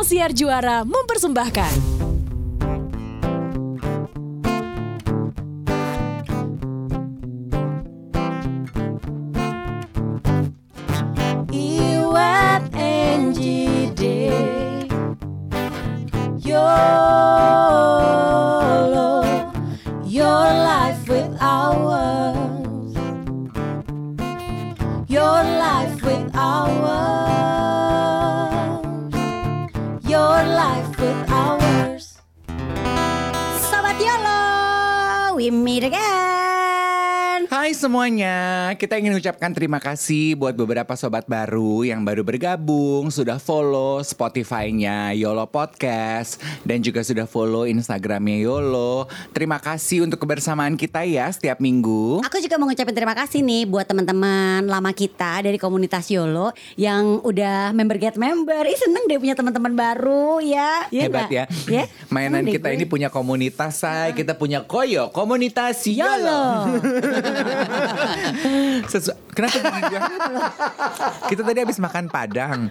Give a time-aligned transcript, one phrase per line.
[0.00, 2.09] Ruang Siar Juara mempersembahkan.
[37.90, 38.24] så mange
[38.76, 45.16] kita ingin ucapkan terima kasih buat beberapa sobat baru yang baru bergabung, sudah follow Spotify-nya
[45.16, 49.08] Yolo Podcast dan juga sudah follow Instagramnya Yolo.
[49.32, 52.20] Terima kasih untuk kebersamaan kita ya setiap minggu.
[52.22, 57.24] Aku juga mau ngucapin terima kasih nih buat teman-teman lama kita dari komunitas YOLO yang
[57.24, 58.66] udah member get member.
[58.68, 60.90] Ih seneng deh punya teman-teman baru ya.
[60.92, 61.32] Iya Hebat nggak?
[61.32, 61.44] ya.
[61.70, 64.12] Ya, Mainan seneng kita ini punya komunitas, say.
[64.12, 66.44] Kita punya koyo, komunitas Yolo.
[68.86, 70.00] Sesu- Kenapa gigi gua?
[71.26, 72.68] Kita tadi habis makan padang.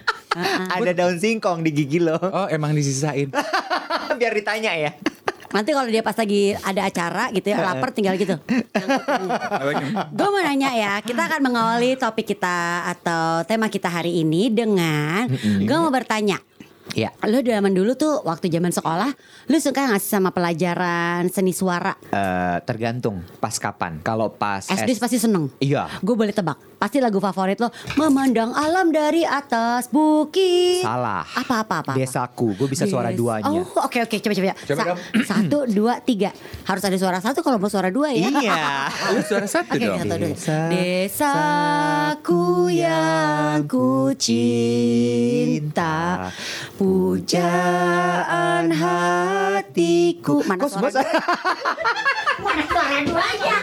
[0.70, 2.16] Ada daun singkong di gigi lo.
[2.16, 3.32] Oh, emang disisain.
[4.20, 4.92] Biar ditanya ya.
[5.50, 8.38] Nanti kalau dia pas lagi ada acara gitu ya lapar tinggal gitu.
[10.08, 15.26] Gue mau nanya ya, kita akan mengawali topik kita atau tema kita hari ini dengan
[15.58, 16.38] gue mau bertanya.
[16.94, 17.10] Iya.
[17.26, 19.10] Lo zaman dulu tuh waktu zaman sekolah,
[19.50, 21.94] lu suka gak sih sama pelajaran seni suara?
[22.10, 23.98] Eh, tergantung pas kapan.
[24.02, 25.50] Kalau pas SD pasti seneng.
[25.58, 25.88] Iya.
[26.02, 26.69] Gue boleh tebak.
[26.80, 30.80] Pasti lagu favorit lo Memandang alam dari atas bukit.
[30.80, 31.20] Salah.
[31.28, 31.92] Apa apa apa.
[31.92, 32.00] apa?
[32.00, 33.52] Desaku, gue bisa suara Des- duanya.
[33.52, 34.56] Oh oke oke coba coba.
[34.56, 34.98] Coba dong.
[35.20, 36.32] Satu dua tiga.
[36.64, 38.32] Harus ada suara satu kalau mau suara dua ya.
[38.32, 38.88] Iya.
[39.12, 40.00] Lu suara satu Oke, dong.
[40.00, 40.32] satu, dua.
[40.72, 42.40] Desaku
[42.72, 45.90] yang ku cinta
[46.80, 50.88] Pujaan hatiku Mana Kok suara
[52.44, 53.56] Mana suara duanya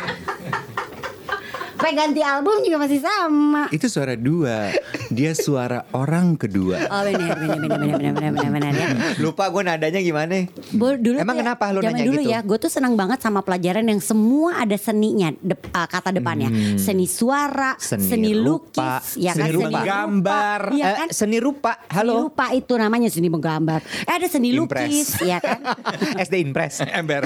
[1.77, 3.69] sampai ganti album juga masih sama.
[3.69, 4.73] Itu suara dua.
[5.13, 6.89] Dia suara orang kedua.
[6.89, 8.71] Oh benar benar benar benar benar benar benar.
[8.73, 8.87] Ya.
[9.21, 10.49] Lupa gue nadanya gimana?
[10.73, 12.33] Bo, dulu Emang ya, kenapa lu nanya dulu gitu?
[12.33, 16.09] ya, gue tuh senang banget sama pelajaran yang semua ada seninya, de, uh, ah, kata
[16.17, 16.49] depannya.
[16.49, 16.81] Hmm.
[16.81, 19.47] Seni suara, seni, seni lukis, ya kan?
[19.53, 19.77] rupa, ya eh, kan seni rupa.
[19.77, 21.07] seni gambar, ya kan?
[21.07, 21.71] Eh, seni rupa.
[21.93, 22.09] Halo.
[22.09, 23.79] Seni rupa itu namanya seni menggambar.
[23.85, 24.89] Eh, ada seni Impress.
[24.89, 25.61] lukis, ya kan?
[26.25, 27.21] SD Impress, ember.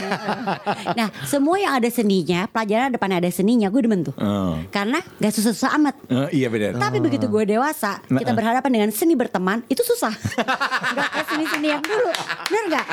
[0.92, 4.16] nah, semua yang ada seninya, pelajaran depannya ada seninya, gue demen tuh.
[4.20, 4.41] Uh.
[4.42, 4.58] Oh.
[4.68, 5.96] Karena gak susah-susah amat.
[6.08, 6.74] Eh, iya benar.
[6.76, 10.10] Tapi begitu gue dewasa, kita berhadapan dengan seni berteman, itu susah.
[10.98, 12.10] gak kayak seni-seni yang dulu.
[12.50, 12.88] Bener gak?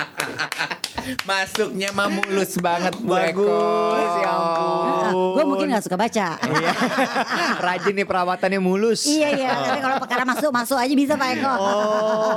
[1.25, 2.93] Masuknya mah mulus banget.
[3.01, 5.33] Bagus, ya ampun.
[5.33, 6.37] gue mungkin gak suka baca.
[6.37, 6.73] Iya.
[7.65, 9.09] Rajin nih perawatannya mulus.
[9.09, 9.51] iya, iya.
[9.57, 11.53] Tapi kalau perkara masuk-masuk aja bisa Pak Eko.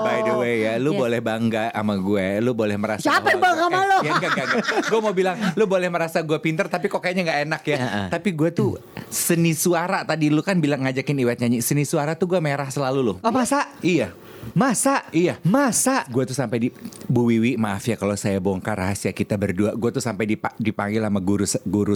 [0.01, 0.99] By the way ya, lu Yes.
[1.01, 3.97] boleh bangga sama gue, lu boleh merasa Siapa yang bangga sama eh, lu?
[4.01, 4.65] Ya enggak, enggak, enggak.
[4.87, 7.77] Gue mau bilang, lu boleh merasa gue pinter tapi kok kayaknya nggak enak ya.
[8.07, 8.71] Tapi gue tuh
[9.09, 12.99] seni suara tadi lu kan bilang ngajakin Iwet nyanyi seni suara tuh gue merah selalu
[13.01, 13.17] loh.
[13.23, 13.65] Oh masa?
[13.81, 14.13] Iya.
[14.51, 15.05] Masa?
[15.09, 15.39] Iya.
[15.41, 16.03] Masa?
[16.05, 16.67] Gue tuh sampai di
[17.05, 19.71] Bu Wiwi maaf ya kalau saya bongkar rahasia kita berdua.
[19.73, 21.95] Gue tuh sampai dipa- dipanggil sama guru guru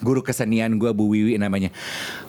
[0.00, 1.72] guru kesenian gue Bu Wiwi namanya.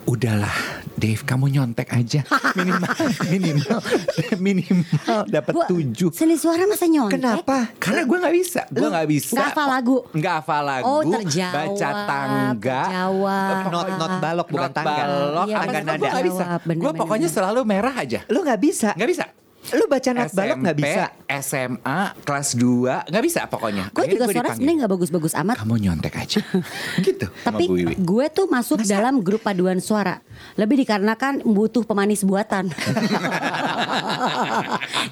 [0.04, 0.54] Udahlah,
[0.94, 2.22] Dave kamu nyontek aja
[2.58, 2.94] minimal
[3.28, 3.80] minimal
[4.40, 6.10] minimal dapat tujuh.
[6.10, 7.18] Seni suara masa nyontek?
[7.18, 7.74] Kenapa?
[7.76, 9.34] Karena gue nggak bisa, gue nggak bisa.
[9.34, 9.98] nggak hafal lagu?
[10.12, 10.86] Nggak hafal lagu.
[10.88, 12.82] Oh, terjawab, Baca tangga.
[12.86, 13.64] terjawab.
[13.66, 14.94] Not not balok bukan Not tangga.
[14.96, 16.08] balok, Iya, Tangga gue nada.
[16.08, 16.44] nggak bisa.
[16.64, 18.20] Gue pokoknya selalu merah aja.
[18.30, 18.90] Lu nggak bisa?
[18.94, 19.26] Nggak bisa.
[19.74, 21.06] Lu baca not balok nggak SMP, bisa?
[21.42, 23.90] SMA, kelas 2 nggak bisa pokoknya.
[23.90, 25.56] Gue Akhirnya juga gua suara sebenarnya gak bagus-bagus amat.
[25.58, 26.42] Kamu nyontek aja.
[27.08, 27.26] gitu.
[27.42, 27.64] Tapi
[27.96, 30.22] gue tuh masuk dalam grup paduan suara.
[30.60, 32.70] Lebih dikarenakan butuh pemanis buatan.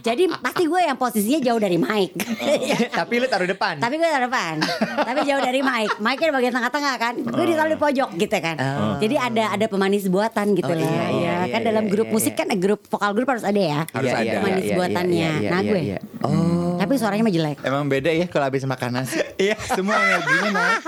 [0.07, 2.11] Jadi pasti gue yang posisinya jauh dari mic.
[2.99, 3.79] Tapi lu taruh depan.
[3.79, 4.55] Tapi gue taruh depan.
[5.01, 5.89] Tapi jauh dari mic.
[5.97, 7.13] Mic-nya di bagian tengah-tengah kan.
[7.23, 8.55] Gue ditaruh di pojok gitu kan.
[8.99, 10.89] Jadi ada ada pemanis buatan gitu Oh, lah.
[10.89, 12.39] iya, iya, ya kan iya, dalam iya, grup iya, musik iya.
[12.39, 13.81] kan grup vokal grup harus ada ya.
[13.91, 14.39] Harus Iya, ada.
[14.43, 15.15] Manis iya, iya, buatannya.
[15.17, 15.81] iya, iya, Nah, iya, gue.
[16.23, 16.75] Oh.
[16.83, 17.57] Tapi suaranya mah jelek.
[17.63, 19.19] Emang beda ya kalau habis makan nasi.
[19.33, 20.79] Iya, semua energinya naik.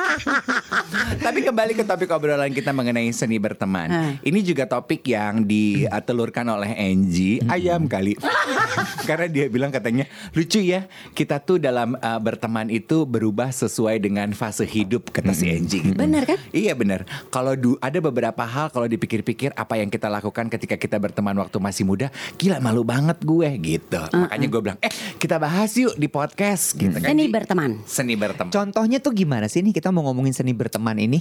[1.26, 3.90] Tapi kembali ke topik obrolan kita mengenai seni berteman.
[3.90, 4.14] Hmm.
[4.22, 8.16] Ini juga topik yang ditelurkan oleh Angie, ayam kali.
[9.10, 10.86] Karena dia bilang katanya lucu ya,
[11.18, 15.82] kita tuh dalam uh, berteman itu berubah sesuai dengan fase hidup kata si Angie.
[15.82, 15.98] gitu.
[15.98, 16.38] Bener kan?
[16.54, 17.04] Iya bener.
[17.34, 21.84] Kalau ada beberapa hal kalau dipikir-pikir apa yang kita lakukan ketika kita berteman waktu masih
[21.84, 22.08] muda,
[22.38, 24.02] gila malu banget gue gitu.
[24.14, 27.10] Makanya gue bilang, eh kita bahas yuk di podcast gitu kan.
[27.12, 27.72] Seni berteman.
[27.86, 28.52] Seni berteman.
[28.52, 31.20] Contohnya tuh gimana sih nih kita mau ngomongin seni berteman ini?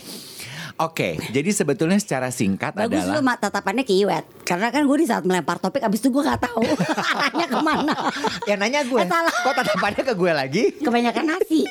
[0.74, 4.98] Oke, jadi sebetulnya secara singkat Bagus adalah lu mak tatapannya ke Iwet Karena kan gue
[4.98, 6.66] di saat melempar topik Abis itu gue gak tahu
[7.14, 7.94] arahnya ke mana
[8.50, 8.98] Yang nanya gue.
[8.98, 9.30] Eh, salah.
[9.30, 10.62] Kok tatapannya ke gue lagi?
[10.82, 11.62] Kebanyakan nasi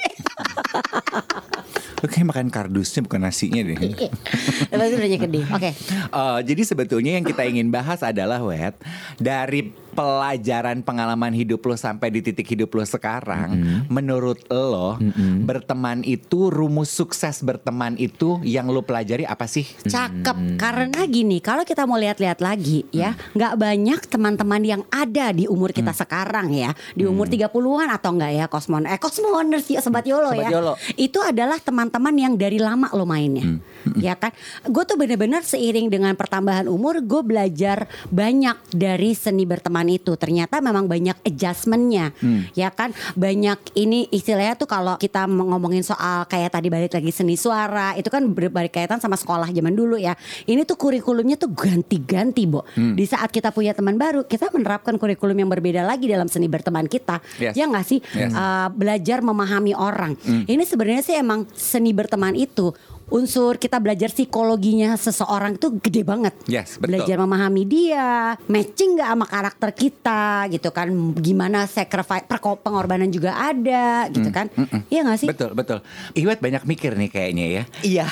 [2.00, 3.75] Lu kayak makan kardusnya bukan nasinya deh.
[3.75, 5.71] Lepas itu ke dia Oke
[6.13, 8.79] Eh, jadi sebetulnya yang kita ingin bahas adalah wet
[9.19, 14.97] dari pelajaran pengalaman hidup lo sampai di titik hidup lo sekarang, menurut lo
[15.45, 19.65] berteman itu rumus sukses berteman itu yang lo pelajari apa sih?
[19.85, 20.57] Cakep.
[20.57, 25.69] Karena gini Kalau kita mau lihat-lihat lagi ya nggak banyak teman-teman yang ada di umur
[25.71, 26.73] kita sekarang ya.
[26.97, 28.89] Di umur 30-an atau enggak ya Cosmon?
[28.89, 30.49] Eh Cosmoners ya Sobat Yolo Sobat ya.
[30.57, 30.73] Yolo.
[30.97, 33.59] Itu adalah teman-teman yang dari lama lo mainnya
[33.99, 34.31] Ya kan?
[34.65, 40.15] Gue tuh bener-bener seiring dengan pertambahan umur Gue belajar banyak dari seni berteman itu.
[40.15, 42.12] Ternyata memang banyak adjustmentnya
[42.53, 42.91] Ya kan?
[43.15, 48.07] Banyak ini istilahnya tuh kalau kita ngomongin soal Kayak tadi balik lagi seni suara Itu
[48.12, 50.13] kan ber- berkaitan sama sekolah zaman dulu ya.
[50.45, 52.63] Ini tuh kurikulumnya tuh ganti-ganti Bo.
[52.75, 56.86] Di saat kita punya teman baru Kita menerapkan kurikulum yang berbeda lagi dalam seni berteman
[56.88, 57.19] kita.
[57.39, 57.56] Yes.
[57.57, 58.00] Ya nggak sih?
[58.13, 58.31] Yes.
[58.33, 60.15] Uh, Belajar memahami orang.
[60.24, 62.74] Ini sebenarnya sih emang seni berteman itu
[63.05, 66.97] Unsur kita belajar psikologinya seseorang itu gede banget Yes, betul.
[66.97, 68.07] Belajar memahami dia
[68.45, 74.47] Matching nggak sama karakter kita gitu kan Gimana sacrifice perko- Pengorbanan juga ada gitu kan
[74.88, 75.27] Iya nggak sih?
[75.27, 75.79] Betul, betul.
[76.13, 77.63] Iwet banyak mikir nih kayaknya ya.
[77.81, 78.05] Iya.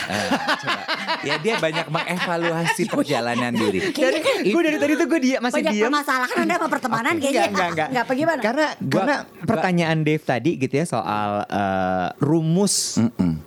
[0.58, 0.82] Coba.
[1.22, 3.80] Ya dia banyak mengevaluasi perjalanan diri.
[3.90, 5.86] Dari, gue dari tadi tuh gue dia masih Banyak diam.
[5.88, 7.88] permasalahan Anda sama pertemanan Oke, kayaknya enggak, enggak, enggak.
[7.88, 8.40] Enggak apa gimana?
[8.42, 12.98] Karena karena pertanyaan Dave tadi gitu ya soal eh, rumus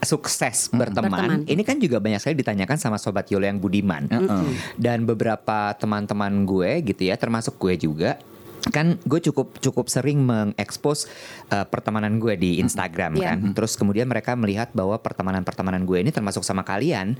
[0.01, 1.11] sukses berteman.
[1.11, 1.39] Berteman.
[1.45, 4.07] Ini kan juga banyak sekali ditanyakan sama sobat Yolo yang budiman.
[4.75, 8.19] Dan beberapa teman-teman gue gitu ya, termasuk gue juga
[8.65, 11.05] kan gue cukup cukup sering mengekspos
[11.53, 13.37] eh, pertemanan gue di Instagram Iya.
[13.37, 17.13] kan terus kemudian mereka melihat bahwa pertemanan-pertemanan gue ini termasuk sama kalian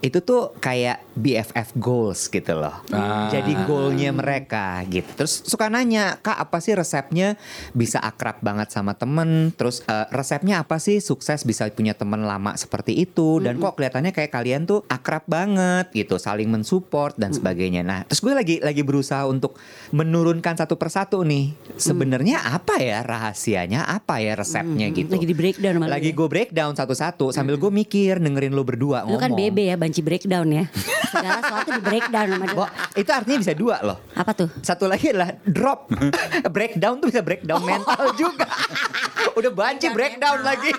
[0.00, 2.74] itu tuh kayak BFF goals gitu loh.
[2.90, 3.30] Ah.
[3.30, 5.06] jadi goalnya mereka gitu.
[5.14, 7.38] Terus suka nanya kak apa sih resepnya?
[7.70, 9.54] Bisa akrab banget sama temen.
[9.54, 10.98] Terus eh, resepnya apa sih?
[10.98, 13.38] Sukses bisa punya temen lama seperti itu.
[13.38, 17.82] Dan kok kelihatannya kayak kalian tuh akrab banget gitu saling mensupport dan sebagainya.
[17.86, 19.56] Nah terus gue lagi lagi berusaha untuk
[19.90, 21.54] menurunkan satu persatu nih.
[21.78, 23.02] Sebenarnya apa ya?
[23.04, 25.10] Rahasianya apa ya resepnya gitu?
[25.14, 26.16] Lagi di breakdown lagi ya.
[26.16, 29.38] gue breakdown satu-satu sambil gue mikir dengerin lo berdua Lu kan ngomong.
[29.38, 30.64] bebe ya banci breakdown ya
[31.14, 32.66] Segala sesuatu di breakdown sama dia Bo,
[32.98, 34.02] itu artinya bisa dua loh.
[34.18, 34.50] Apa tuh?
[34.66, 35.86] Satu lagi adalah drop.
[36.58, 38.50] breakdown tuh bisa breakdown mental juga.
[39.38, 40.74] Udah banci breakdown lagi.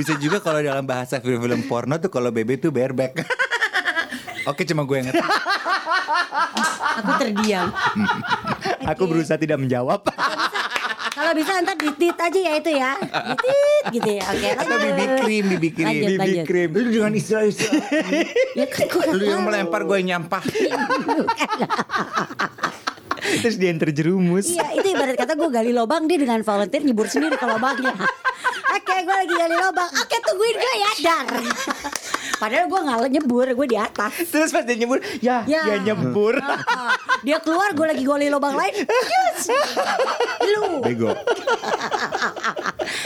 [0.00, 3.20] Bisa juga kalau dalam bahasa film-film porno tuh kalau bebe tuh bareback.
[4.48, 5.28] Oke cuma gue yang ngerti.
[7.04, 7.68] Aku terdiam
[8.88, 10.08] Aku berusaha tidak menjawab.
[11.20, 15.44] Kalau bisa ntar ditit aja ya itu ya Ditit gitu ya Oke Atau bibi krim,
[15.52, 15.86] bibi krim.
[15.86, 16.44] Lanjut, Bibi lanjut.
[16.48, 16.68] krim.
[16.72, 17.84] Lu dengan istilah-istilah.
[18.56, 20.42] Ya kan gue Lu yang melempar gue yang nyampah.
[23.38, 24.46] Terus dia yang terjerumus.
[24.48, 27.94] Iya itu ibarat kata gue gali lubang Dia dengan volunteer nyebur sendiri ke lubangnya
[28.70, 31.26] Oke gue lagi gali lubang Oke tungguin gue ya dar
[32.36, 35.62] Padahal gue gak nyebur Gue di atas Terus pas dia nyebur, ya, Ya.
[35.66, 36.40] ya nyebur.
[36.40, 39.46] Ah, Dia keluar gue lagi gali lubang lain Yes
[40.48, 41.12] Lu Bego.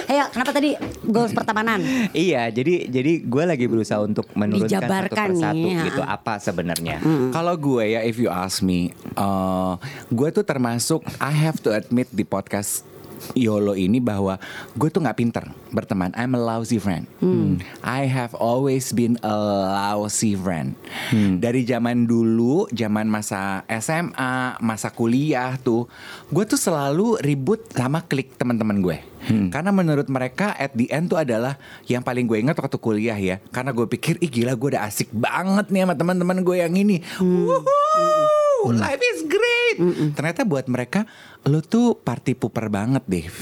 [0.06, 1.80] Ayo kenapa tadi Goals pertemanan
[2.12, 6.06] iya, jadi jadi gue lagi berusaha untuk menurunkan satu Dijabarkan persatu nih, gitu ya.
[6.10, 6.96] apa sebenarnya.
[7.30, 9.76] Kalau gue ya, if you ask me, uh,
[10.14, 12.86] gue tuh termasuk I have to admit di podcast
[13.32, 14.36] YOLO ini bahwa
[14.76, 16.12] gue tuh nggak pinter berteman.
[16.12, 17.08] I'm a lousy friend.
[17.80, 19.32] I have always been a
[19.72, 20.76] lousy friend.
[21.40, 25.88] Dari zaman dulu, zaman masa SMA, masa kuliah tuh,
[26.28, 28.98] gue tuh selalu ribut sama klik teman-teman gue.
[29.24, 31.56] Karena menurut mereka at the end tuh adalah
[31.88, 33.40] yang paling gue ingat waktu kuliah ya.
[33.48, 37.00] Karena gue pikir, ih gila gue udah asik banget nih sama teman-teman gue yang ini.
[37.16, 39.76] Woohoo, life is great.
[40.16, 41.04] Ternyata buat mereka,
[41.44, 43.36] lo tuh party pooper banget, Dave.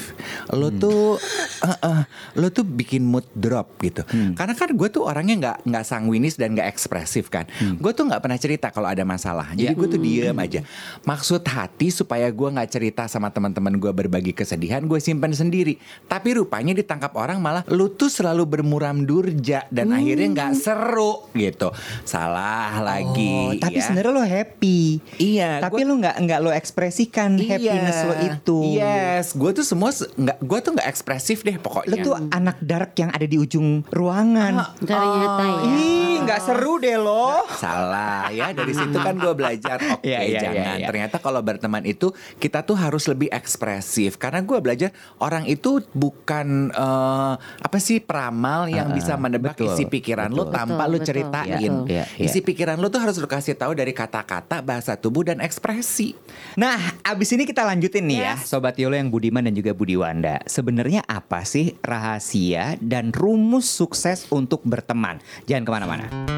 [0.50, 1.22] Lo tuh,
[1.62, 2.02] eh, eh,
[2.34, 4.02] lo tuh bikin mood drop gitu.
[4.34, 7.46] Karena kan gue tuh orangnya nggak nggak sanguinis dan nggak ekspresif kan.
[7.78, 9.54] Gue tuh nggak pernah cerita kalau ada masalah.
[9.54, 10.66] Jadi gue tuh diem aja.
[11.06, 15.78] Maksud hati supaya gue nggak cerita sama teman-teman gue berbagi kesedihan, gue simpan sendiri.
[16.10, 21.70] Tapi rupanya ditangkap orang malah lu tuh selalu bermuram durja dan akhirnya nggak seru gitu.
[22.02, 23.30] Salah lagi.
[23.30, 23.86] Oh, tapi ya.
[23.86, 24.80] sebenarnya lo happy.
[25.22, 28.58] Iya, Tapi gua- lo nggak nggak lo ekspresikan happiness lo itu.
[28.74, 32.02] Yes, gue tuh semua se- nggak, gue tuh nggak ekspresif deh deh Lo pokoknya.
[32.02, 34.72] tuh anak dark yang ada di ujung ruangan.
[34.78, 35.60] Ternyata ya.
[35.70, 37.44] Ih, nggak seru deh lo.
[37.52, 40.86] Salah ya dari situ kan gue belajar oke Iya, iya, jangan iya, iya.
[40.86, 42.08] ternyata kalau berteman itu
[42.38, 48.66] kita tuh harus lebih ekspresif karena gue belajar orang itu bukan eh, apa sih peramal
[48.66, 50.54] yang Ah, bisa menebak betul, isi pikiran lo betul.
[50.54, 51.08] tanpa Betul, lo betul.
[51.08, 51.52] ceritain
[51.84, 52.24] Iya, iya, iya.
[52.24, 56.14] isi pikiran lo tuh harus lo kasih tahu dari kata-kata bahasa tubuh dan ekspresi
[56.54, 58.46] Nah, abis ini kita lanjutin nih ya, Yes.
[58.46, 60.38] Sobat Yolo yang Budiman dan juga Budi Wanda.
[60.46, 65.18] Sebenarnya apa sih rahasia dan rumus sukses untuk berteman?
[65.50, 66.31] Jangan ke mana-mana.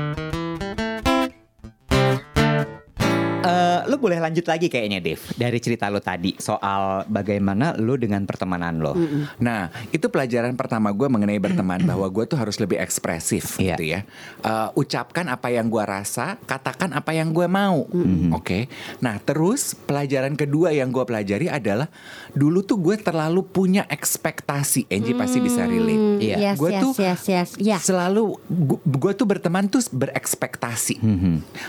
[3.95, 8.83] Lo boleh lanjut lagi kayaknya Dev dari cerita lo tadi soal bagaimana lo dengan pertemanan
[8.83, 8.91] lo.
[9.39, 13.79] Nah, itu pelajaran pertama gue mengenai berteman bahwa gue tuh harus lebih ekspresif Iya.
[13.79, 14.01] gitu ya.
[14.43, 17.87] Eh, ucapkan apa yang gue rasa, katakan apa yang gue mau.
[18.35, 18.67] Oke.
[18.99, 21.87] Nah, terus pelajaran kedua yang gue pelajari adalah
[22.35, 24.91] dulu tuh gue terlalu punya ekspektasi.
[24.91, 26.19] Angie pasti bisa relate.
[26.19, 26.37] Iya.
[26.51, 27.49] Yes, Gue yes, tuh yes, yes.
[27.63, 27.79] Ya.
[27.79, 28.43] Selalu
[28.83, 30.99] gue tuh berteman tuh berekspektasi.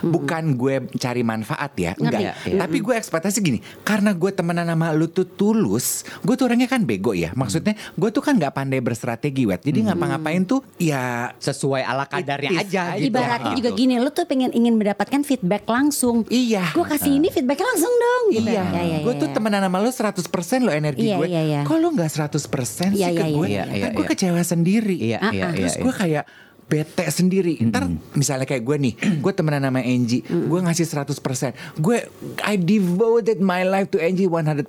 [0.02, 2.25] Bukan gue cari manfaat ya, enggak.
[2.26, 2.60] Iya, iya.
[2.60, 5.86] Tapi gue ekspektasi gini, karena gue temenan sama lu tuh tulus,
[6.20, 7.30] gue tuh orangnya kan bego ya.
[7.32, 9.62] Maksudnya gue tuh kan nggak pandai berstrategi wet.
[9.62, 11.06] Jadi ngapa-ngapain tuh ya
[11.36, 12.98] Sesuai ala kadarnya It is aja aja.
[12.98, 13.12] gitu.
[13.12, 13.60] Ibaratnya Gitu.
[13.60, 16.26] juga gini, lu tuh pengen ingin mendapatkan feedback langsung.
[16.28, 16.72] Iya.
[16.72, 18.48] Gue kasih ini feedbacknya langsung dong gitu.
[18.48, 19.34] Iya, Ya, ya, gue ya, tuh ya.
[19.34, 21.28] temenan sama lu 100% lo energi Iya, gue.
[21.28, 21.62] iya, iya.
[21.64, 23.48] Kok lu gak 100% sih Iya, ke iya, gue?
[23.48, 24.12] iya, iya, kan gue iya.
[24.12, 24.96] kecewa sendiri.
[24.98, 25.52] Iya, Ah, iya, ah.
[25.52, 25.58] iya.
[25.60, 25.84] Terus iya.
[25.84, 26.24] gue kayak
[26.66, 27.62] bete sendiri.
[27.62, 27.86] Ntar
[28.18, 28.94] misalnya kayak gue nih,
[29.24, 31.80] gue temenan sama Angie, gue ngasih 100%.
[31.80, 32.10] Gue
[32.42, 34.66] I devoted my life to Angie 100%.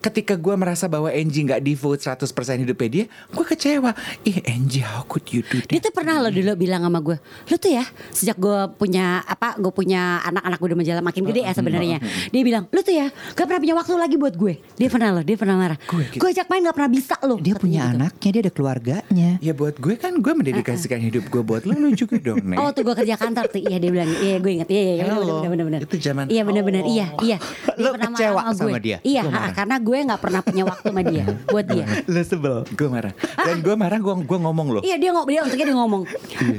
[0.00, 3.90] Ketika gue merasa bahwa Angie nggak devote 100% hidupnya dia, gue kecewa.
[4.22, 5.90] Ih Angie, how could you do Dia that?
[5.90, 7.16] tuh pernah lo dulu bilang sama gue,
[7.50, 11.42] lu tuh ya sejak gue punya apa, gue punya anak-anak gue udah menjalan makin gede
[11.42, 11.98] ya sebenarnya.
[12.30, 14.54] Dia bilang, lu tuh ya gak pernah punya waktu lagi buat gue.
[14.78, 15.78] Dia pernah loh, dia pernah marah.
[15.88, 16.20] Gue gitu.
[16.22, 17.36] Gue ajak main gak pernah bisa lo.
[17.40, 19.30] Dia punya anaknya, dia ada keluarganya.
[19.40, 22.56] Ya buat gue kan gue mendedikasikan hidup gue buat lo, lo juga dong, Nek.
[22.56, 25.04] Oh tuh gue kerja kantor tuh, iya dia bilang, iya gue inget, iya iya iya,
[25.08, 25.38] Halo.
[25.38, 25.80] bener bener bener.
[25.82, 26.86] Itu zaman- Iya bener, Oh.
[26.86, 27.38] iya iya.
[27.38, 27.38] Dia
[27.78, 28.54] Lo kecewa gue.
[28.54, 28.98] sama dia?
[29.00, 31.86] Iya, ha, karena gue gak pernah punya waktu sama dia, buat dia.
[32.04, 32.56] Lo sebel.
[32.70, 33.12] Gue marah.
[33.36, 34.82] Dan gue marah gue gue ngomong loh.
[34.82, 36.02] Iya dia ngomong, dia untuknya dia ngomong.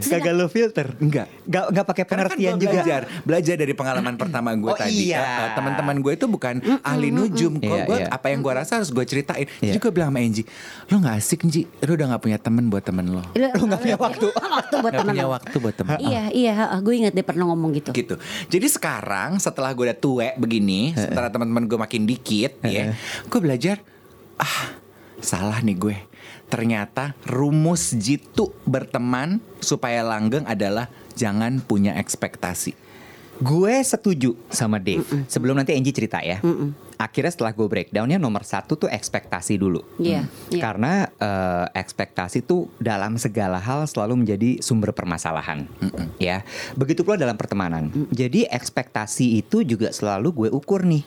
[0.01, 0.87] Kagak lo filter.
[0.97, 1.27] Enggak.
[1.43, 2.65] Gak, gak pakai kan pengertian juga.
[2.69, 5.19] belajar belajar dari pengalaman pertama gue Oh, tadi iya.
[5.19, 8.07] Eh, teman-teman gue itu bukan ahli nujum kok Iya, gue iya.
[8.09, 9.71] apa yang gue rasa harus gue ceritain Iya.
[9.71, 10.45] jadi gue bilang sama Angie
[10.85, 13.97] lo nggak asik Ji lo udah nggak punya temen buat temen lo Lu nggak punya
[13.97, 14.27] waktu.
[14.59, 17.71] waktu buat temen punya waktu buat temen lo Iya iya, gue ingat dia pernah ngomong
[17.75, 17.91] gitu.
[17.91, 18.15] gitu.
[18.47, 22.93] Jadi sekarang setelah gue udah tua begini setelah teman-teman gue makin dikit ya
[23.27, 23.81] gue belajar
[24.37, 24.77] ah
[25.21, 25.97] salah nih gue.
[26.47, 32.71] Ternyata rumus jitu berteman supaya langgeng adalah jangan punya ekspektasi.
[33.37, 35.03] Gue setuju sama Dave.
[35.27, 36.39] Sebelum nanti Angie cerita ya.
[36.97, 39.85] Akhirnya setelah gue breakdownnya nomor satu tuh ekspektasi dulu.
[40.01, 40.61] Iya, iya.
[40.61, 45.69] Karena eh, ekspektasi tuh dalam segala hal selalu menjadi sumber permasalahan.
[46.17, 46.41] Ya,
[46.73, 47.93] begitu pula dalam pertemanan.
[48.09, 51.05] Jadi ekspektasi itu juga selalu gue ukur nih.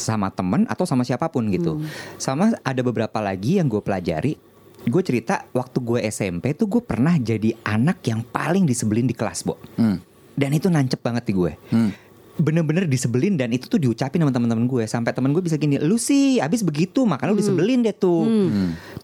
[0.00, 1.84] Sama temen atau sama siapa pun gitu.
[2.16, 4.40] Sama ada beberapa lagi yang gue pelajari.
[4.88, 9.44] Gue cerita waktu gue SMP tuh gue pernah jadi anak yang paling disebelin di kelas,
[9.44, 9.60] Bo.
[9.76, 10.00] Hmm.
[10.32, 11.52] Dan itu nancep banget di gue.
[11.68, 11.92] Hmm.
[12.40, 16.00] Bener-bener disebelin dan itu tuh diucapin sama teman-teman gue sampai teman gue bisa gini, lu
[16.00, 18.24] sih abis begitu makanya lu disebelin deh tuh.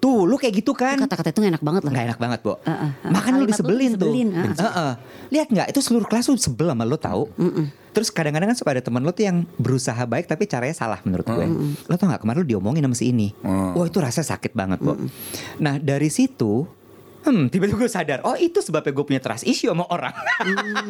[0.00, 0.96] Tuh lu kayak gitu kan?
[0.96, 1.92] Kata-kata itu gak enak banget loh.
[1.92, 2.54] Nggak enak banget, Bo.
[2.64, 3.12] Heeh, heeh.
[3.12, 4.10] Makanya lu Kalimat lu disebelin tuh.
[4.10, 4.56] disebelin, heeh.
[4.56, 4.92] Heeh.
[5.36, 5.66] Lihat nggak?
[5.70, 7.28] Itu seluruh kelas lu sebel sama lu tahu.
[7.96, 11.24] Terus kadang-kadang kan suka ada teman lu tuh yang berusaha baik tapi caranya salah menurut
[11.24, 11.46] gue.
[11.88, 13.32] Lo tau nggak kemarin lu diomongin sama si ini.
[13.40, 13.72] Mm.
[13.72, 15.00] Wah itu rasanya sakit banget, Bo.
[15.64, 16.68] Nah dari situ
[17.26, 20.14] Hmm, tiba-tiba gue sadar, oh itu sebabnya gue punya trust issue sama orang.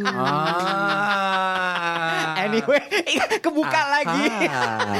[0.04, 1.56] Ah.
[2.44, 2.84] anyway,
[3.44, 3.94] kebuka Aha.
[3.96, 4.28] lagi.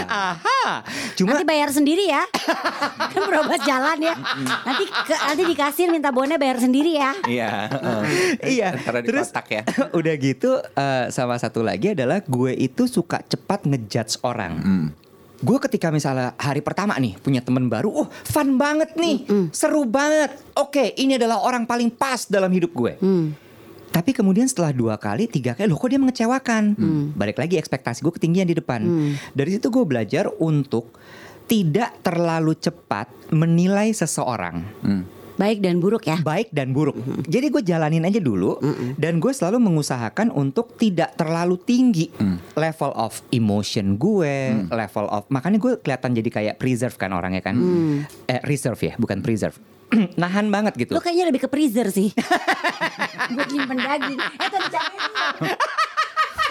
[0.09, 0.81] Aha.
[1.12, 2.25] Cuma Nanti bayar sendiri ya.
[3.12, 4.16] kan berobat jalan ya.
[4.64, 7.12] Nanti ke, nanti dikasih minta bonnya bayar sendiri ya.
[7.28, 7.69] Iya.
[8.40, 8.73] iya.
[9.05, 9.61] Terus ya.
[9.93, 14.55] udah gitu eh, sama satu lagi adalah gue itu suka cepat ngejudge orang.
[14.64, 14.88] Hmm.
[15.37, 20.33] Gue ketika misalnya hari pertama nih punya temen baru, oh fun banget nih, seru banget.
[20.57, 22.97] Oke, ini adalah orang paling pas dalam hidup gue.
[23.87, 26.76] Tapi kemudian setelah dua kali, tiga kali, loh kok dia mengecewakan.
[27.16, 28.85] Balik lagi ekspektasi gue ketinggian di depan.
[29.33, 30.97] Dari situ gue belajar untuk
[31.47, 34.66] tidak terlalu cepat menilai seseorang
[35.37, 36.16] Baik dan buruk ya.
[36.25, 36.97] baik dan buruk.
[37.28, 38.57] Jadi gue jalanin aja dulu
[38.97, 42.09] dan gue selalu mengusahakan untuk tidak terlalu tinggi
[42.57, 47.55] level of emotion gue, level of makanya gue kelihatan jadi kayak preserve kan orangnya kan,
[48.26, 49.61] eh, reserve ya, bukan preserve.
[50.19, 50.97] Nahan banget gitu.
[50.97, 52.11] Lu kayaknya lebih ke freezer sih.
[53.31, 54.19] Buat nyimpen daging.
[54.19, 54.99] Eh tadi cabai.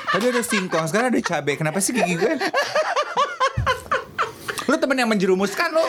[0.08, 1.60] Tadi ada singkong, sekarang ada cabai.
[1.60, 2.34] Kenapa sih gigi gue?
[4.66, 5.84] Lu temen yang menjerumuskan lu.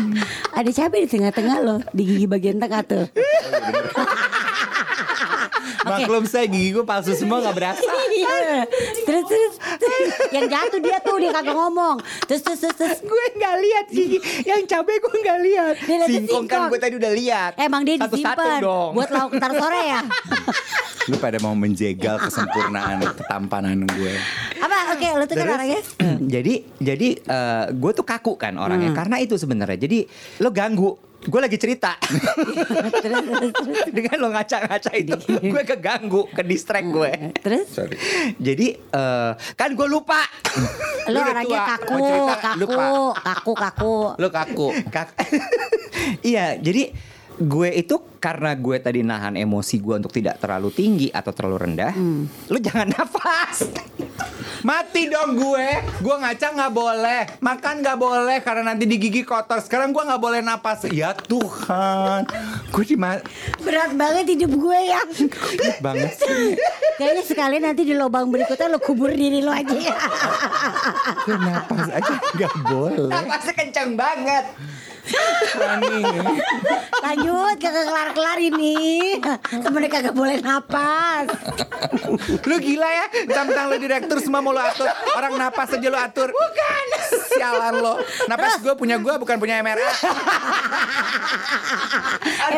[0.58, 3.06] Ada cabai di tengah-tengah loh, di gigi bagian tengah tuh.
[5.82, 7.82] Maklum saya gigi gue palsu semua gak berasa.
[8.12, 8.68] Iya.
[9.08, 9.54] terus, terus
[10.30, 11.96] yang jatuh dia tuh dia kagak ngomong.
[12.28, 12.98] Terus terus terus, terus.
[13.00, 15.74] gue nggak lihat gigi yang cabai gue nggak lihat
[16.06, 20.00] singkong kan gue tadi udah lihat Emang dia disimpan dong buat lauk ntar sore ya?
[21.08, 24.14] Lu pada mau menjegal kesempurnaan ketampanan gue.
[24.92, 25.80] Oke, lu tuh kan orangnya.
[26.34, 28.98] jadi jadi eh, gue tuh kaku kan orangnya Hmm.
[28.98, 30.04] karena itu sebenarnya jadi
[30.38, 30.90] lo ganggu
[31.22, 31.94] gue lagi cerita
[33.96, 37.94] dengan lo ngaca-ngaca itu gue keganggu ke distract gue Terus Sorry.
[38.36, 40.18] jadi eh, kan gue lupa
[41.04, 42.84] lu udah orangnya kaku, kaku, lupa.
[43.22, 43.94] kaku, kaku.
[44.18, 44.68] Lu kaku.
[44.88, 45.14] Kak-
[46.24, 46.90] iya jadi
[47.38, 51.92] gue itu karena gue tadi nahan emosi gue untuk tidak terlalu tinggi atau terlalu rendah
[51.92, 52.24] Hmm.
[52.48, 53.68] lu jangan nafas
[54.62, 55.68] Mati dong gue.
[55.98, 57.22] Gue ngaca nggak boleh.
[57.42, 59.58] Makan nggak boleh karena nanti di gigi kotor.
[59.58, 60.86] Sekarang gue nggak boleh napas.
[60.86, 62.30] Ya Tuhan.
[62.70, 62.94] Gue di
[63.58, 65.02] Berat banget hidup gue ya.
[65.82, 66.54] banget sih.
[66.98, 69.96] Kayaknya sekali nanti di lubang berikutnya lo kubur diri lo aja ya.
[71.26, 73.10] Gue napas aja nggak boleh.
[73.10, 74.44] nafasnya kencang banget.
[77.02, 79.18] Lanjut kagak kelar-kelar ini.
[79.42, 81.26] Temennya kagak boleh napas.
[82.46, 86.28] Lu gila ya Tentang lu direktur semua mau lu atur Orang napas aja lu atur
[86.30, 86.86] Bukan
[87.32, 87.94] Sialan lo
[88.28, 89.80] Napas gue punya gue bukan punya MRA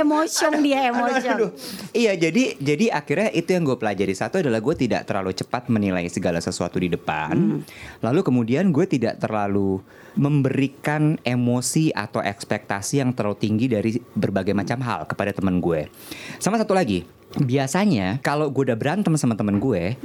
[0.00, 1.34] Emotion dia Aduh, emotion.
[1.38, 1.50] aduh.
[1.94, 6.06] Iya jadi jadi akhirnya itu yang gue pelajari satu adalah gue tidak terlalu cepat menilai
[6.10, 7.62] segala sesuatu di depan.
[8.02, 9.78] Lalu kemudian gue tidak terlalu
[10.14, 15.90] memberikan emosi atau ekspektasi yang terlalu tinggi dari berbagai macam hal kepada teman gue.
[16.38, 17.02] Sama satu lagi,
[17.34, 19.98] biasanya kalau gue udah berantem sama teman gue,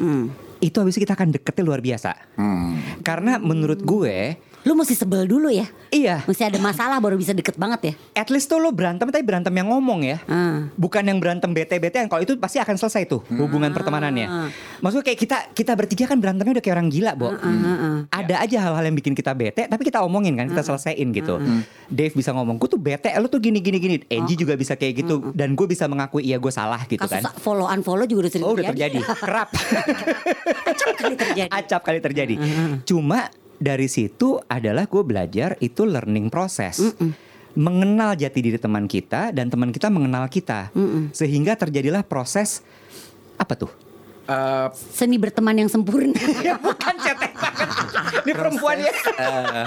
[0.60, 2.12] itu habis itu kita akan deketnya luar biasa.
[3.06, 5.64] Karena menurut gue, Lu mesti sebel dulu ya.
[5.90, 7.94] iya, Mesti ada masalah baru bisa deket banget ya.
[8.14, 10.18] at least tuh lo berantem tapi berantem yang ngomong ya.
[10.26, 10.68] Ah.
[10.76, 14.52] Bukan yang berantem bete-bete Kalau itu pasti akan selesai tuh Hubungan pertemanannya.
[14.80, 17.32] Maksudnya kayak kita Kita bertiga kan berantemnya udah kayak orang gila Bo.
[18.10, 21.40] Ada aja hal-hal yang bikin kita bete Tapi kita omongin kan Kita selesaiin gitu.
[21.88, 25.32] Dave bisa ngomong Gue tuh bete Lu tuh gini gini Angie juga bisa kayak gitu
[25.32, 27.34] Dan gue bisa mengakui Iya gue salah gitu Kasus kan.
[27.38, 29.00] follow unfollow juga udah sering Oh udah terjadi.
[29.02, 29.50] Kerap
[30.70, 31.50] Acap kali terjadi.
[31.50, 32.36] Acap kali terjadi.
[32.84, 36.80] Cuma dari situ adalah gue belajar Itu learning process
[37.54, 40.72] Mengenal jati diri teman kita Dan teman kita mengenal kita
[41.12, 42.64] Sehingga terjadilah proses
[43.36, 43.72] Apa tuh?
[44.30, 46.14] Eh, Seni berteman yang sempurna.
[46.46, 47.70] ya bukan cetek banget
[48.30, 49.66] Ini perempuan ya eh,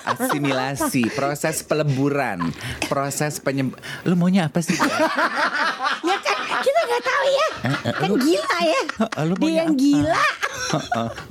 [0.00, 2.50] asimilasi, proses peleburan,
[2.88, 3.68] proses penyem.
[4.08, 4.74] Lu maunya apa sih?
[4.74, 7.48] ya kan kita nggak tahu ya.
[7.94, 8.82] Kan gila ya.
[8.96, 9.80] Eh, lu Dia yang apa?
[9.80, 10.24] gila.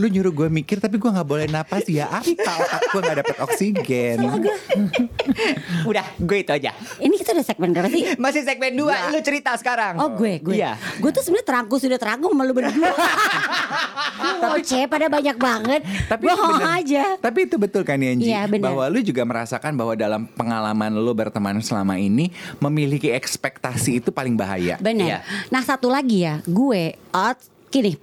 [0.02, 3.38] Lu nyuruh gue mikir tapi gue nggak boleh napas ya apa otak gue nggak dapet
[3.43, 4.17] oksigen
[5.89, 8.15] Udah gue itu aja Ini kita udah segmen berapa sih?
[8.19, 10.56] Masih segmen 2 Lu cerita sekarang Oh gue, gue.
[10.60, 12.91] Iya Gue tuh sebenarnya terangkum sudah terangkum sama lu berdua.
[14.43, 15.82] Tapi C pada banyak banget.
[16.12, 16.75] tapi gue bener.
[16.84, 17.04] aja.
[17.19, 18.32] Tapi itu betul kan Yanji?
[18.32, 18.71] Iya, benar.
[18.71, 24.36] bahwa lu juga merasakan bahwa dalam pengalaman lu berteman selama ini memiliki ekspektasi itu paling
[24.36, 24.75] bahaya.
[24.80, 25.08] Benar.
[25.08, 25.19] Iya.
[25.52, 27.36] Nah satu lagi ya, gue, oh,
[27.71, 27.95] gini.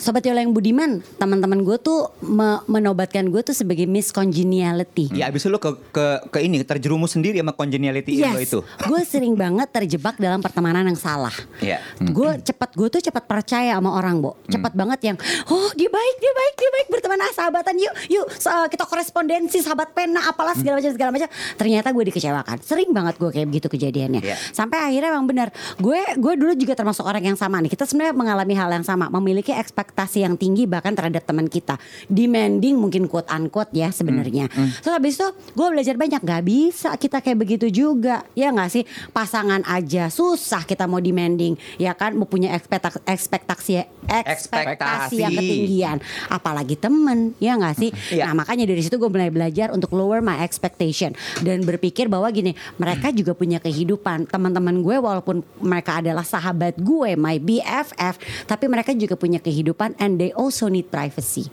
[0.00, 5.12] Sobat Yola yang budiman, teman-teman gue tuh me- menobatkan gue tuh sebagai Miss Congeniality.
[5.12, 9.00] Ya abis itu lu ke, ke, ke ini Terjerumus sendiri sama congeniality lo itu gue
[9.04, 11.34] sering banget terjebak dalam pertemanan yang salah.
[11.60, 11.84] Iya.
[12.00, 14.40] Gue cepat, gue tuh cepat percaya sama orang, Bo.
[14.48, 15.16] Cepat banget yang,
[15.52, 19.60] oh dia baik, dia baik, dia baik berteman ah, sahabatan yuk, yuk so- kita korespondensi,
[19.60, 21.28] sahabat pena, apalah segala macam segala macam.
[21.60, 22.56] Ternyata gue dikecewakan.
[22.64, 24.24] Sering banget gue kayak begitu kejadiannya.
[24.24, 24.36] Iya.
[24.56, 27.68] Sampai akhirnya emang benar, gue gue dulu juga termasuk orang yang sama nih.
[27.68, 31.76] Kita sebenarnya mengalami hal yang sama, memiliki ekspektasi yang tinggi bahkan terhadap teman kita.
[32.10, 34.50] Demanding mungkin quote unquote ya sebenarnya.
[34.50, 38.84] Terus habis itu gue belajar banyak, nggak bisa kita kayak begitu juga, ya nggak sih?
[39.14, 42.12] Pasangan aja susah kita mau demanding, ya kan?
[42.12, 43.72] Mau punya ekspektasi ekspektasi
[44.10, 45.38] ekspektasi yang Ekspektasi.
[45.38, 45.96] ketinggian,
[46.28, 47.90] apalagi temen, ya nggak sih?
[48.12, 48.28] Iya.
[48.28, 52.52] Nah makanya dari situ gue mulai belajar untuk lower my expectation dan berpikir bahwa gini,
[52.76, 54.28] mereka juga punya kehidupan.
[54.28, 60.20] Teman-teman gue walaupun mereka adalah sahabat gue, my BFF, tapi mereka juga punya kehidupan and
[60.20, 61.48] they also need privacy.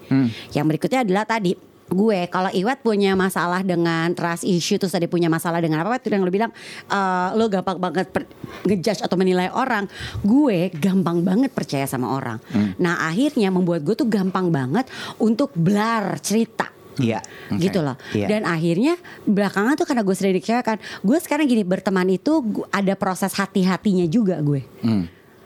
[0.51, 1.55] Yang berikutnya adalah tadi
[1.87, 6.11] gue kalau Iwet punya masalah dengan trust issue terus tadi punya masalah dengan apa itu
[6.11, 6.51] yang lo bilang
[6.91, 8.27] eh, lo gampang banget per-
[8.67, 9.87] ngejudge atau menilai orang
[10.19, 12.43] gue gampang banget percaya sama orang
[12.75, 14.83] nah akhirnya membuat gue tuh gampang banget
[15.15, 17.21] untuk blar cerita Iya
[17.61, 17.93] gitu loh.
[18.09, 18.25] Iya.
[18.25, 22.41] Dan akhirnya belakangan tuh karena gue sering dikecewakan, gue sekarang gini berteman itu
[22.73, 24.65] ada proses hati-hatinya juga gue.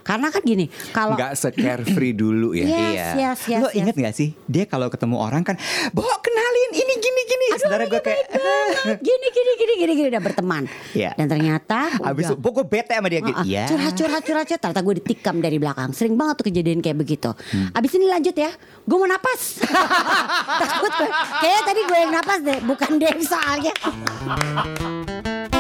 [0.02, 2.64] Karena kan gini, kalau Nggak se-carefree dulu ya.
[2.64, 3.08] Yes, Iya.
[3.16, 3.78] yes, yes, Lo yes.
[3.78, 5.56] inget gak sih Dia kalau ketemu orang kan
[5.92, 10.64] Bawa kenalin ini gini gini Saudara gue kayak banget, gini gini gini gini-gini udah berteman.
[10.92, 11.14] Iya.
[11.14, 13.34] Dan ternyata Abis itu pokok bete sama dia gitu.
[13.34, 13.64] Ah, ah, Iya.
[13.68, 14.62] Curhat, curhat, curhat, curhat.
[14.62, 15.90] Ternyata gue ditikam dari belakang.
[15.92, 17.30] Sering banget tuh kejadian kayak begitu.
[17.52, 17.70] Hmm.
[17.72, 18.52] Abis ini lanjut ya.
[18.82, 19.62] Gue mau napas.
[20.62, 21.10] Takut gue.
[21.38, 22.60] Kayaknya tadi gue yang napas deh.
[22.62, 23.74] Bukan dia soalnya.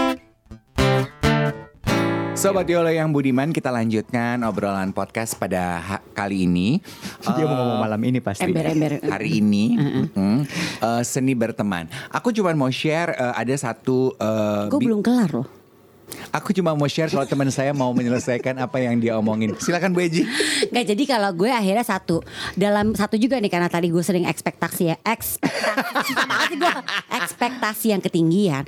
[2.31, 6.81] Sobat Yolo yang budiman, kita lanjutkan obrolan podcast pada ha- kali ini.
[7.21, 8.43] Dia mau Eh, ngomong malam ini pasti.
[8.43, 8.97] Ember-ember.
[9.03, 9.77] hari ini
[10.09, 10.39] mm,
[10.79, 11.85] eh, seni berteman.
[12.09, 14.15] Aku cuma mau share eh, ada satu.
[14.15, 15.47] eh, Gue bi- belum kelar loh.
[16.29, 19.53] Aku cuma mau share kalau teman saya mau menyelesaikan apa yang dia omongin.
[19.55, 20.25] Silakan Bu Eji.
[20.67, 22.19] Nggak jadi kalau gue akhirnya satu
[22.53, 26.11] dalam satu juga nih karena tadi gue sering ekspektasi ya ekspektasi
[26.57, 26.73] gue
[27.13, 28.63] ekspektasi yang ketinggian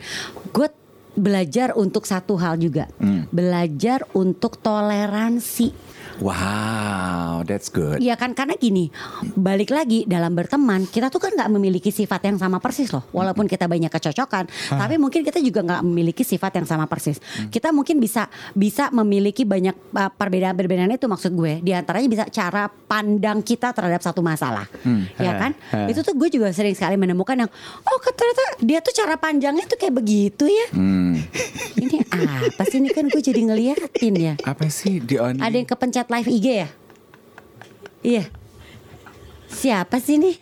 [0.50, 0.68] gue
[1.14, 2.90] belajar untuk satu hal juga.
[3.30, 5.74] Belajar untuk toleransi
[6.22, 8.02] Wow, that's good.
[8.04, 8.94] Iya kan karena gini
[9.34, 13.06] balik lagi dalam berteman kita tuh kan nggak memiliki sifat yang sama persis loh.
[13.10, 17.18] Walaupun kita banyak kecocokan tapi mungkin kita juga nggak memiliki sifat yang sama persis.
[17.50, 21.62] Kita mungkin bisa bisa memiliki banyak uh, perbedaan-perbedaan itu maksud gue.
[21.66, 24.70] Di antaranya bisa cara pandang kita terhadap satu masalah.
[25.18, 25.52] Ya kan?
[25.74, 25.90] Ha.
[25.90, 27.50] itu tuh gue juga sering sekali menemukan yang
[27.86, 30.68] oh ternyata dia tuh cara panjangnya tuh kayak begitu ya.
[30.76, 31.18] Hmm,
[32.28, 35.40] apa sih ini kan gue jadi ngeliatin ya apa sih di on?
[35.40, 36.70] ada yang kepencet live IG ya?
[38.04, 38.24] Iya.
[39.48, 40.36] Siapa sih nih?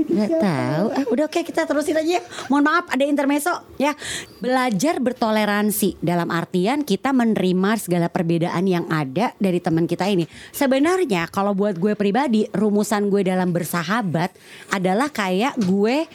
[0.00, 0.86] Gak tahu.
[0.96, 2.18] Ah, udah oke kita terusin aja.
[2.18, 2.22] ya.
[2.48, 3.92] Mohon maaf ada intermezzo ya.
[4.40, 10.24] Belajar bertoleransi dalam artian kita menerima segala perbedaan yang ada dari teman kita ini.
[10.54, 14.32] Sebenarnya kalau buat gue pribadi rumusan gue dalam bersahabat
[14.72, 16.06] adalah kayak gue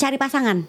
[0.00, 0.64] cari pasangan.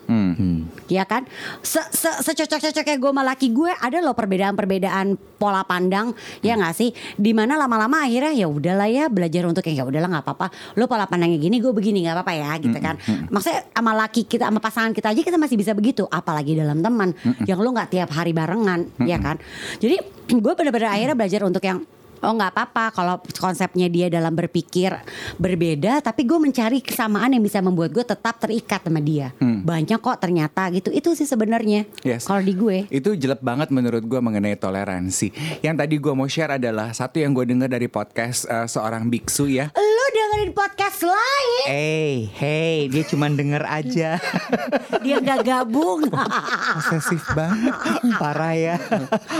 [0.91, 1.23] Ya kan?
[1.63, 6.11] Se -se Secocok-cocoknya gue sama laki gue ada loh perbedaan-perbedaan pola pandang
[6.43, 6.91] ya nggak sih?
[7.15, 10.47] Di mana lama-lama akhirnya ya udahlah ya belajar untuk yang ya udahlah nggak apa-apa.
[10.75, 12.99] Lo pola pandangnya gini gue begini nggak apa-apa ya gitu kan.
[13.31, 16.03] Maksudnya sama laki kita sama pasangan kita aja kita masih bisa begitu.
[16.11, 17.15] Apalagi dalam teman
[17.47, 19.39] yang lo nggak tiap hari barengan ya kan.
[19.79, 19.95] Jadi
[20.27, 21.79] gue bener-bener akhirnya belajar untuk yang
[22.21, 24.93] Oh nggak apa-apa kalau konsepnya dia dalam berpikir
[25.41, 29.33] berbeda, tapi gue mencari kesamaan yang bisa membuat gue tetap terikat sama dia.
[29.41, 30.93] Banyak kok ternyata gitu.
[30.93, 31.89] Itu sih sebenarnya.
[32.05, 32.29] Yes.
[32.29, 32.85] Kalau di gue.
[32.93, 35.33] Itu jelek banget menurut gue mengenai toleransi.
[35.65, 39.49] Yang tadi gue mau share adalah satu yang gue dengar dari podcast eh, seorang biksu
[39.49, 39.73] ya.
[39.73, 44.19] Lu dengerin podcast lain, Hey, hey, dia cuma denger aja.
[45.05, 46.05] dia nggak gabung.
[46.11, 47.73] Posesif banget.
[48.21, 48.75] Parah ya.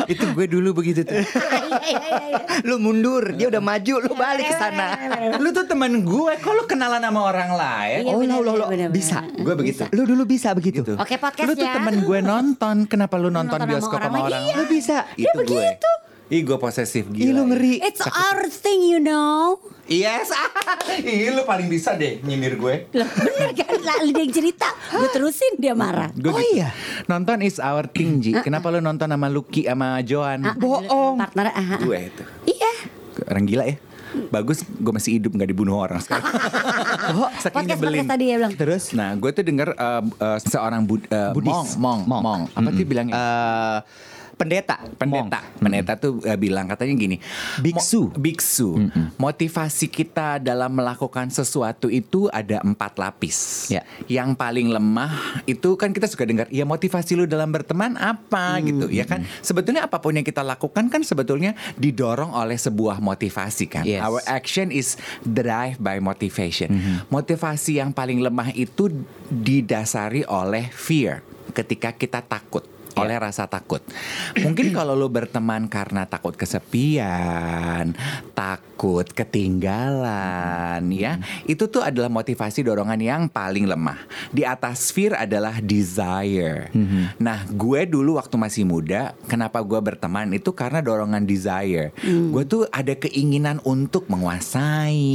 [0.08, 1.20] Itu gue dulu begitu tuh.
[1.62, 2.42] Iya, iya, iya, iya.
[2.68, 4.96] Lu mundur, dia udah maju, lu balik ke sana.
[5.40, 8.00] Lu tuh teman gue, kok lu kenalan sama orang lain?
[8.06, 9.24] Iya, Oh, lo lo bisa.
[9.26, 9.88] Gue begitu.
[9.96, 10.84] Lu dulu bisa begitu.
[10.84, 10.94] Gitu.
[10.96, 11.76] Oke podcast Lu tuh ya.
[11.80, 14.30] temen gue nonton, kenapa lu nonton, nonton sama bioskop orang sama lain?
[14.30, 14.42] orang?
[14.46, 14.54] Iya.
[14.56, 14.98] Lu bisa.
[15.18, 15.68] Itu gue.
[16.32, 17.20] Ih gue posesif gila.
[17.22, 17.50] Ih, lu ya.
[17.52, 17.74] ngeri.
[17.84, 19.60] It's our thing you know.
[19.84, 20.32] Yes.
[21.04, 22.88] Ih lu paling bisa deh nyindir gue.
[22.94, 23.68] Loh, bener kan?
[23.84, 24.72] Lah, dia yang cerita.
[24.90, 26.08] Gue terusin dia marah.
[26.14, 26.56] Gue Oh, gitu.
[26.56, 26.72] iya?
[27.06, 28.40] Nonton is our thing Ji.
[28.40, 30.48] Kenapa lu nonton sama Lucky sama Joan?
[30.48, 31.20] Ah, Bohong.
[31.20, 31.52] Partner.
[31.52, 31.80] ah, ah.
[31.84, 32.24] Gue itu.
[32.48, 32.72] Iya.
[33.28, 33.76] Orang gila ya.
[34.28, 36.24] Bagus gue masih hidup nggak dibunuh orang sekarang.
[37.44, 37.92] Saking Podcast nyebelin.
[38.00, 38.52] podcast tadi ya bilang.
[38.56, 41.76] Terus Nah, gue tuh denger uh, uh, seorang bud, uh, Buddhis.
[41.76, 42.42] mong, mong, mong.
[42.56, 43.14] Apa tuh bilangnya?
[43.16, 43.80] eh
[44.42, 45.62] pendeta, pendeta, Monk.
[45.62, 47.22] pendeta tuh uh, bilang katanya gini,
[47.62, 48.10] Biksu.
[48.10, 48.70] mo- biksu,
[49.22, 53.70] motivasi kita dalam melakukan sesuatu itu ada empat lapis.
[53.70, 53.86] Ya.
[54.10, 58.90] Yang paling lemah itu kan kita suka dengar, ya motivasi lu dalam berteman apa gitu,
[58.90, 59.22] ya kan?
[59.46, 63.86] Sebetulnya apa pun yang kita lakukan kan sebetulnya didorong oleh sebuah motivasi kan.
[63.86, 64.02] Yes.
[64.02, 66.74] Our action is drive by motivation.
[67.14, 68.90] Motivasi yang paling lemah itu
[69.30, 71.22] didasari oleh fear,
[71.54, 72.66] ketika kita takut
[72.98, 73.84] oleh rasa takut.
[74.40, 77.94] Mungkin kalau lo berteman karena takut kesepian,
[78.82, 84.02] takut ketinggalan, ya, itu tuh adalah motivasi dorongan yang paling lemah.
[84.34, 86.74] Di atas fear adalah desire.
[87.22, 91.94] Nah, gue dulu waktu masih muda, kenapa gue berteman itu karena dorongan desire.
[92.02, 95.14] Gue tuh ada keinginan untuk menguasai,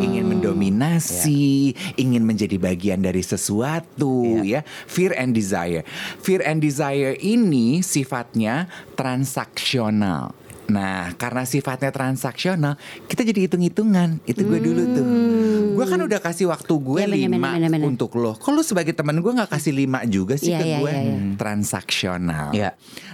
[0.00, 4.64] ingin mendominasi, ingin menjadi bagian dari sesuatu, ya.
[4.88, 5.84] Fear and desire.
[6.24, 10.32] Fear and desire ini sifatnya transaksional.
[10.72, 14.24] Nah, karena sifatnya transaksional, kita jadi hitung-hitungan.
[14.24, 15.04] Itu gue dulu tuh.
[15.76, 17.86] Gue kan udah kasih waktu gue bener, lima bener, bener, bener.
[17.92, 18.32] untuk lo.
[18.40, 20.90] Kalau sebagai teman gue nggak kasih lima juga sih Iya, ke iya, gue.
[20.90, 21.16] iya, iya.
[21.36, 22.48] Transaksional.
[22.56, 22.70] Iya.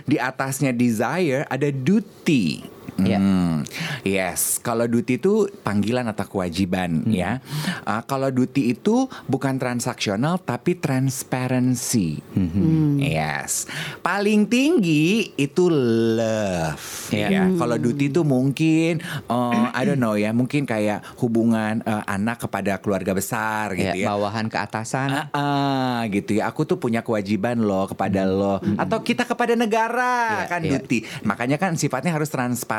[0.06, 2.77] Di atasnya desire ada duty.
[2.98, 3.18] Iya.
[3.18, 3.62] Hmm,
[4.02, 7.14] yes, kalau duty itu panggilan atau kewajiban Hmm.
[7.14, 7.38] ya.
[7.86, 12.18] Uh, kalau duty itu bukan transaksional tapi transparency.
[12.34, 12.98] Hmm.
[12.98, 13.70] Yes,
[14.02, 16.82] paling tinggi itu love.
[17.14, 17.28] Iya.
[17.30, 18.98] Ya, kalau duty itu mungkin,
[19.30, 24.04] uh, I don't know ya, mungkin kayak hubungan uh, anak kepada keluarga besar gitu ya.
[24.04, 25.08] Ya, bawahan ke atasan.
[25.08, 26.50] Ah, ah, gitu ya.
[26.50, 30.70] Aku tuh punya kewajiban loh kepada lo atau kita kepada negara Iya, kan iya.
[30.76, 30.98] duty.
[31.22, 32.28] Makanya kan sifatnya harus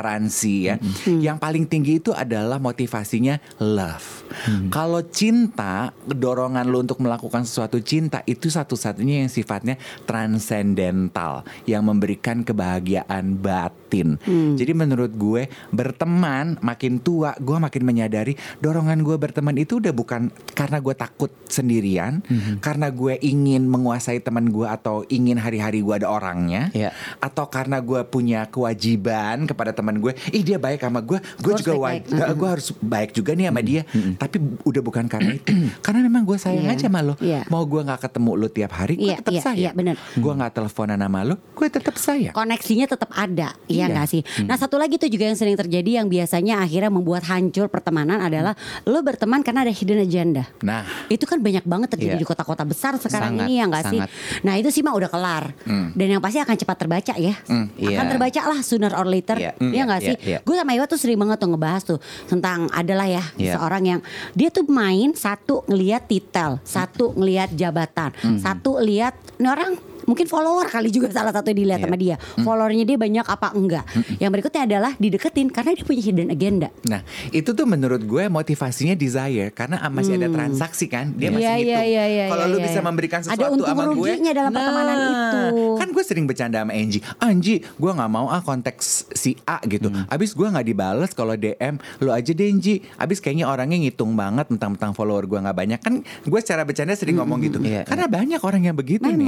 [0.10, 0.76] transparansi ya.
[1.06, 4.26] Yang paling tinggi itu adalah motivasinya love.
[4.74, 12.42] Kalau cinta, dorongan lo untuk melakukan sesuatu cinta itu satu-satunya yang sifatnya transcendental yang memberikan
[12.42, 14.18] kebahagiaan batin.
[14.30, 20.30] Jadi menurut gue berteman makin tua, gue makin menyadari dorongan gue berteman itu udah bukan
[20.54, 22.22] karena gue takut sendirian,
[22.62, 26.94] karena gue ingin menguasai teman gue atau ingin hari-hari gue ada orangnya, Iya.
[27.18, 31.56] atau karena gue punya kewajiban kepada teman gue, ih dia baik sama gue, gue Gua
[31.56, 32.36] juga wajib, baik-baik.
[32.36, 33.82] gue harus baik juga nih sama dia.
[34.16, 35.50] Tapi udah bukan karena itu,
[35.86, 36.74] karena memang gue sayang Iya.
[36.74, 37.14] aja sama lo.
[37.20, 37.42] Iya.
[37.48, 39.60] Mau gue nggak ketemu lo tiap hari, gue Iya, tetap iya, sayang.
[39.60, 39.96] iya, bener.
[40.14, 42.34] Gue nggak teleponan sama lo, gue tetap sayang.
[42.34, 43.86] koneksinya tetap ada, iya Iya.
[43.90, 44.22] nggak sih?
[44.42, 48.54] Nah satu lagi tuh juga yang sering terjadi yang biasanya akhirnya membuat hancur pertemanan adalah
[48.84, 50.44] lo berteman karena ada hidden agenda.
[50.62, 52.22] Nah, Itu kan banyak banget terjadi Iya.
[52.22, 54.00] di kota-kota besar sekarang Sangat, ini ya nggak sih?
[54.42, 55.52] Nah itu sih mah udah kelar
[55.92, 57.34] dan yang pasti akan cepat terbaca ya.
[57.42, 58.00] Akan Iya.
[58.08, 60.16] terbaca lah sooner or later, Iya, ya iya, nggak sih?
[60.22, 60.40] iya.
[60.40, 63.58] Gue sama Iwa tuh sering banget tuh ngebahas tuh tentang adalah ya Iya.
[63.58, 64.00] seorang yang
[64.32, 68.38] dia tuh main satu ngelihat titel, satu ngelihat jabatan, Hmm.
[68.38, 69.74] satu lihat ini orang
[70.10, 71.86] mungkin follower kali juga salah satu yang dilihat Iya.
[71.86, 72.16] sama dia.
[72.42, 73.86] Followernya dia banyak apa enggak?
[74.18, 76.68] Yang berikutnya adalah dideketin karena dia punya hidden agenda.
[76.90, 81.14] Nah, itu tuh menurut gue motivasinya desire karena masih ada transaksi kan.
[81.14, 81.70] Dia masih Iya, ngitung.
[81.70, 82.66] iya, iya, iya, Kalau iya, lu iya.
[82.66, 85.42] bisa memberikan Ada sesuatu untung sama gue, ruginya dalam pertemanan itu.
[85.78, 87.02] Kan gue sering bercanda sama Angie.
[87.22, 89.94] Angie, gue nggak mau ah konteks si A gitu.
[89.94, 90.10] Hmm.
[90.10, 92.82] Abis gue nggak dibales kalau DM, lu aja deh Angie.
[92.96, 95.80] Abis kayaknya orangnya ngitung banget tentang-tentang follower gue nggak banyak.
[95.80, 97.58] Kan gue secara bercanda sering ngomong gitu.
[97.62, 99.28] Iya, Karena banyak orang yang begitu nih.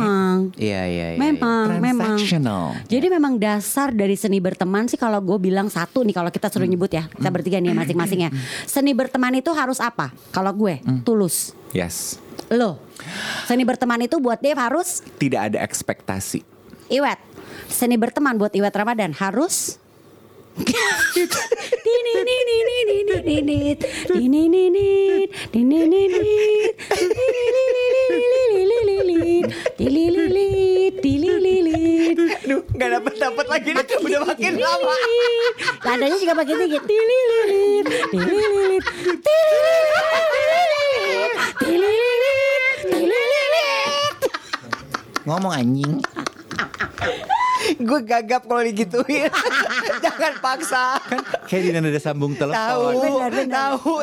[0.71, 0.71] Memang.
[0.71, 1.19] Iya, iya, iya.
[1.19, 2.17] Memang, memang.
[2.87, 6.67] Jadi memang dasar dari seni berteman sih kalau gue bilang satu nih kalau kita suruh
[6.67, 8.29] nyebut ya kita bertiga nih masing-masing ya.
[8.63, 10.15] Seni berteman itu harus apa?
[10.31, 11.51] Kalau gue tulus.
[11.75, 12.19] Yes.
[12.51, 12.79] Lo.
[13.47, 16.43] Seni berteman itu buat Dev harus Tidak ada ekspektasi.
[16.91, 17.19] Iwet.
[17.71, 19.79] Seni berteman buat Iwet Ramadan harus
[29.77, 32.17] dililit, dililit.
[32.45, 33.85] Aduh, nggak dapat dapat lagi nih.
[34.01, 34.95] Udah makin lama.
[35.85, 36.79] Nadanya juga makin tinggi.
[36.81, 38.85] Dililit, dililit,
[39.21, 39.93] dililit,
[41.61, 44.15] dililit, dililit.
[45.25, 46.01] Ngomong anjing.
[47.77, 49.29] Gue gagap kalau digituin.
[50.03, 50.97] Jangan paksa.
[50.99, 52.57] Kan kayak di nada sambung telepon.
[52.57, 52.89] Tahu,
[53.47, 53.93] tahu.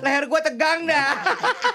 [0.00, 1.10] Leher gue tegang dah.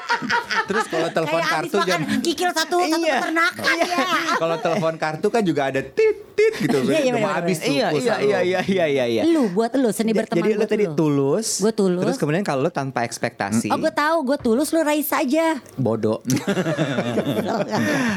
[0.70, 3.18] Terus kalau telepon Kayak kartu jam kikil satu satu Iya.
[3.20, 3.98] peternakan ya.
[4.42, 6.78] kalau telepon kartu kan juga ada tit tit gitu.
[6.84, 9.24] Iya, iya, mau benar, habis tuh Iya, iya, iya, iya, iya, iya, iya.
[9.26, 10.96] Lu buat lu seni berteman Jadi lu tadi lu.
[10.96, 11.60] tulus.
[11.60, 12.02] Gue tulus.
[12.02, 13.70] Terus kemudian kalau lu tanpa ekspektasi.
[13.70, 15.60] Oh gue tahu gue tulus lu Raisa aja.
[15.76, 16.22] bodoh.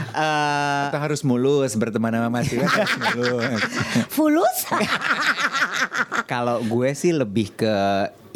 [0.06, 2.75] Eh, Kita harus mulus berteman sama Mas Iwan harus mulus.
[4.12, 4.58] Fulus.
[6.30, 7.74] kalau gue sih lebih ke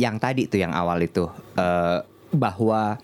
[0.00, 1.28] yang tadi tuh yang awal itu
[1.60, 1.98] Eh,
[2.30, 2.96] bahwa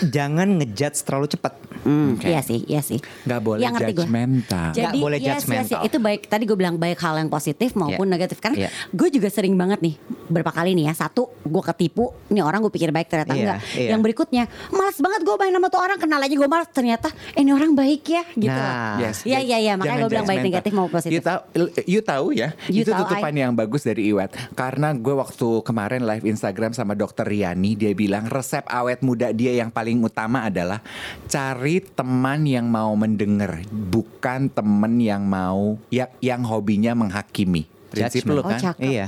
[0.00, 1.52] jangan ngejudge terlalu cepat.
[1.78, 2.26] Hmm, Oke.
[2.26, 2.98] Iya sih, iya sih.
[3.24, 3.98] Nggak boleh Yang ngerti gue.
[4.02, 4.68] judgmental.
[4.70, 5.78] Jadi Nggak boleh yes, yes, judgmental.
[5.78, 5.86] yes.
[5.86, 6.20] itu baik.
[6.26, 8.12] Tadi gue bilang baik hal yang positif maupun Iya.
[8.12, 8.38] negatif.
[8.38, 8.70] Karena Iya.
[8.90, 9.94] gue juga sering banget nih
[10.26, 10.94] berapa kali nih ya.
[10.96, 12.12] Satu, gue ketipu.
[12.26, 13.58] Ini orang gue pikir baik ternyata Iya, enggak.
[13.74, 13.88] iya.
[13.90, 16.68] Yang berikutnya, malas banget gue main sama tuh orang kenal aja gue malas.
[16.68, 18.48] Ternyata eh, ini orang baik ya, gitu.
[18.48, 19.12] Nah, loh.
[19.22, 19.72] Iya, iya, iya.
[19.74, 20.56] Makanya Jangan gue bilang baik judgmental.
[20.58, 21.12] negatif maupun positif.
[21.12, 21.40] You tahu,
[21.86, 24.30] you tahu ya, You itu tahu, tutupan yang bagus dari Iwet.
[24.52, 29.52] Karena gue waktu kemarin live Instagram sama dokter Riani, dia bilang resep awet muda dia
[29.54, 30.80] yang paling utama adalah
[31.62, 37.70] cari teman yang mau mendengar, bukan teman yang mau yang, yang hobinya menghakimi.
[37.86, 38.34] Prinsip Judgment.
[38.34, 38.58] lu Oh, kan?
[38.58, 38.82] cakep.
[38.82, 39.06] Iya.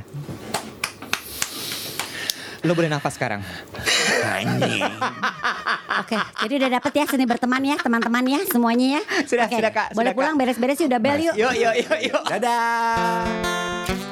[2.63, 3.43] Lo boleh nafas sekarang.
[4.23, 4.87] Anjing.
[5.99, 6.15] Oke,
[6.47, 9.27] jadi udah dapet ya seni berteman ya teman-teman ya semuanya ya.
[9.27, 9.87] Sudah, Oke, sudah, Kak.
[9.91, 11.35] Boleh Sudah, pulang beres-beres sih udah bel yuk.
[11.35, 12.23] Yuk, yuk, yuk, yuk.
[12.39, 14.04] Dadah.